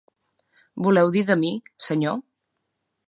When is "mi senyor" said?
1.43-2.21